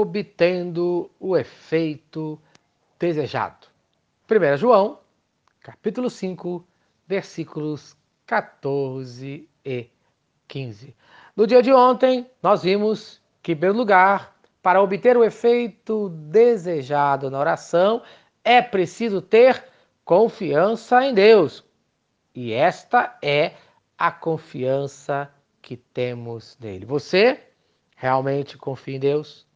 [0.00, 2.40] obtendo o efeito
[2.98, 3.66] desejado.
[4.30, 5.00] 1 João,
[5.60, 6.66] capítulo 5,
[7.06, 7.96] versículos
[8.26, 9.90] 14 e
[10.46, 10.96] 15.
[11.36, 17.30] No dia de ontem, nós vimos que, em primeiro lugar, para obter o efeito desejado
[17.30, 18.02] na oração,
[18.44, 19.64] é preciso ter
[20.04, 21.64] confiança em Deus.
[22.34, 23.54] E esta é
[23.98, 26.84] a confiança que temos nele.
[26.84, 27.40] Você
[27.96, 29.46] realmente confia em Deus?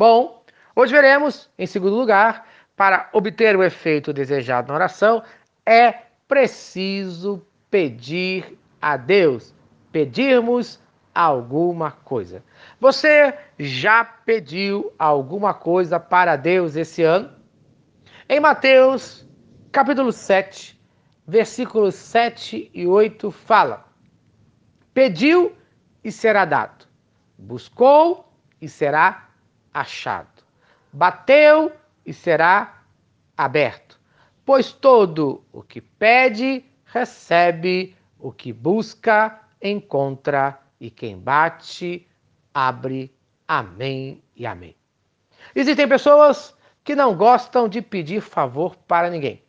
[0.00, 0.42] Bom,
[0.74, 5.22] hoje veremos, em segundo lugar, para obter o efeito desejado na oração,
[5.66, 5.92] é
[6.26, 9.54] preciso pedir a Deus,
[9.92, 10.80] pedirmos
[11.14, 12.42] alguma coisa.
[12.80, 17.30] Você já pediu alguma coisa para Deus esse ano?
[18.26, 19.28] Em Mateus,
[19.70, 20.80] capítulo 7,
[21.28, 23.84] versículos 7 e 8 fala:
[24.94, 25.54] Pediu
[26.02, 26.86] e será dado.
[27.36, 29.29] Buscou e será
[29.72, 30.42] achado.
[30.92, 31.72] Bateu
[32.04, 32.82] e será
[33.36, 34.00] aberto.
[34.44, 42.08] Pois todo o que pede, recebe, o que busca, encontra, e quem bate,
[42.52, 43.14] abre.
[43.46, 44.76] Amém e amém.
[45.54, 49.42] Existem pessoas que não gostam de pedir favor para ninguém,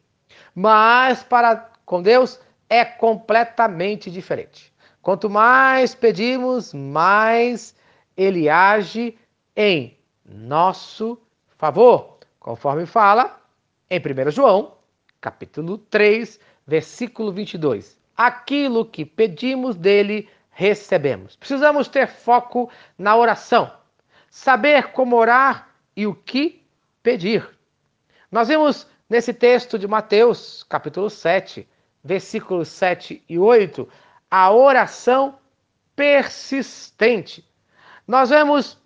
[0.54, 4.74] mas para com Deus é completamente diferente.
[5.02, 7.76] Quanto mais pedimos, mais
[8.16, 9.18] ele age
[9.56, 11.22] em nosso
[11.58, 13.42] favor, conforme fala
[13.90, 14.78] em 1 João,
[15.20, 18.00] capítulo 3, versículo 22.
[18.16, 21.36] Aquilo que pedimos dele, recebemos.
[21.36, 23.72] Precisamos ter foco na oração,
[24.30, 26.64] saber como orar e o que
[27.02, 27.48] pedir.
[28.32, 31.68] Nós vemos nesse texto de Mateus, capítulo 7,
[32.04, 33.88] versículos 7 e 8,
[34.30, 35.38] a oração
[35.96, 37.46] persistente.
[38.08, 38.81] Nós vemos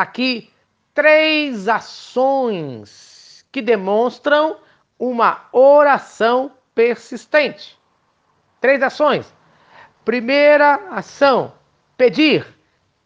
[0.00, 0.50] aqui
[0.94, 4.58] três ações que demonstram
[4.98, 7.78] uma oração persistente.
[8.60, 9.32] Três ações.
[10.04, 11.54] Primeira ação,
[11.96, 12.46] pedir,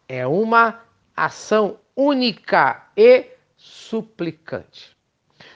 [0.07, 0.81] é uma
[1.15, 4.95] ação única e suplicante.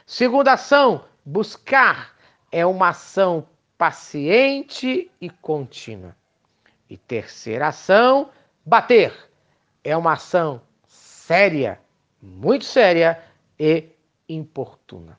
[0.05, 2.15] Segunda ação, buscar,
[2.51, 3.47] é uma ação
[3.77, 6.15] paciente e contínua.
[6.89, 8.29] E terceira ação,
[8.65, 9.13] bater,
[9.83, 10.61] é uma ação
[11.29, 11.79] séria,
[12.19, 13.21] muito séria
[13.59, 13.87] e
[14.27, 15.15] importuna.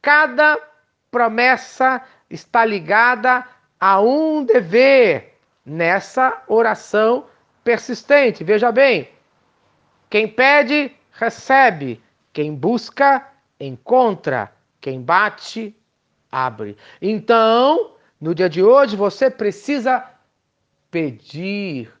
[0.00, 0.56] Cada
[1.10, 3.44] promessa está ligada
[3.80, 5.36] a um dever
[5.66, 7.26] nessa oração
[7.64, 8.44] persistente.
[8.44, 9.08] Veja bem,
[10.08, 12.00] quem pede, recebe.
[12.32, 13.26] Quem busca,
[13.58, 14.52] encontra.
[14.80, 15.76] Quem bate,
[16.30, 16.76] abre.
[17.00, 20.08] Então, no dia de hoje, você precisa
[20.88, 21.92] pedir,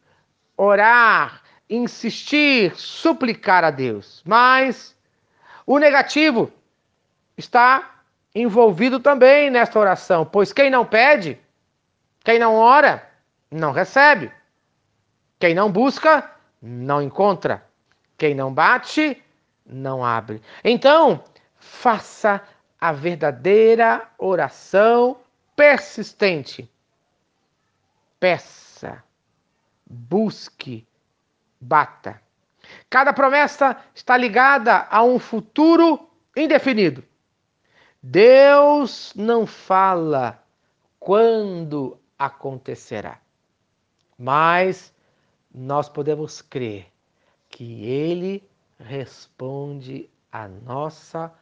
[0.56, 1.41] orar,
[1.72, 4.22] insistir, suplicar a Deus.
[4.26, 4.94] Mas
[5.66, 6.52] o negativo
[7.36, 8.02] está
[8.34, 11.38] envolvido também nesta oração, pois quem não pede,
[12.22, 13.08] quem não ora,
[13.50, 14.30] não recebe.
[15.38, 16.30] Quem não busca,
[16.60, 17.66] não encontra.
[18.16, 19.20] Quem não bate,
[19.66, 20.40] não abre.
[20.62, 21.24] Então,
[21.56, 22.40] faça
[22.80, 25.16] a verdadeira oração
[25.56, 26.70] persistente.
[28.20, 29.02] Peça,
[29.84, 30.86] busque,
[31.62, 32.20] bata.
[32.90, 37.04] Cada promessa está ligada a um futuro indefinido.
[38.02, 40.42] Deus não fala
[40.98, 43.18] quando acontecerá,
[44.18, 44.92] mas
[45.54, 46.86] nós podemos crer
[47.48, 48.42] que Ele
[48.78, 51.32] responde a nossa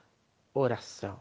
[0.52, 1.18] oração.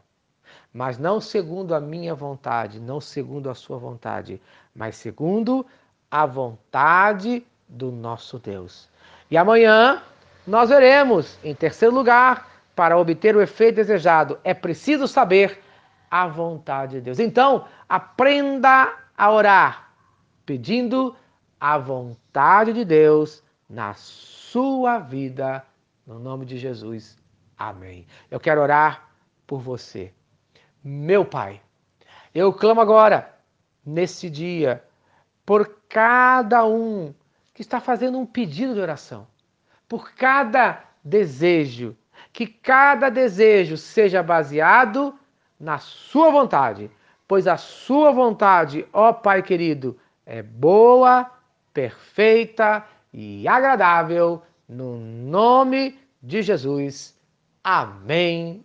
[0.72, 4.40] Mas não segundo a minha vontade, não segundo a sua vontade,
[4.74, 5.64] mas segundo
[6.10, 8.88] a vontade do nosso Deus.
[9.30, 10.02] E amanhã
[10.46, 15.62] nós veremos, em terceiro lugar, para obter o efeito desejado, é preciso saber
[16.10, 17.20] a vontade de Deus.
[17.20, 19.92] Então, aprenda a orar,
[20.44, 21.14] pedindo
[21.60, 25.64] a vontade de Deus na sua vida,
[26.04, 27.16] no nome de Jesus.
[27.56, 28.06] Amém.
[28.30, 29.08] Eu quero orar
[29.46, 30.12] por você.
[30.82, 31.60] Meu Pai,
[32.34, 33.32] eu clamo agora,
[33.84, 34.82] nesse dia,
[35.44, 37.14] por cada um
[37.60, 39.26] que está fazendo um pedido de oração,
[39.86, 41.94] por cada desejo
[42.32, 45.14] que cada desejo seja baseado
[45.58, 46.90] na Sua vontade,
[47.28, 51.30] pois a Sua vontade, ó Pai querido, é boa,
[51.74, 57.14] perfeita e agradável, no nome de Jesus.
[57.62, 58.64] Amém